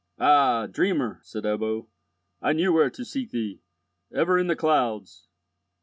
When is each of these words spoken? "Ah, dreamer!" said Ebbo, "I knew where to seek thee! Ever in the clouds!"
"Ah, 0.17 0.65
dreamer!" 0.65 1.19
said 1.21 1.43
Ebbo, 1.43 1.85
"I 2.41 2.53
knew 2.53 2.73
where 2.73 2.89
to 2.89 3.05
seek 3.05 3.29
thee! 3.29 3.61
Ever 4.11 4.39
in 4.39 4.47
the 4.47 4.55
clouds!" 4.55 5.27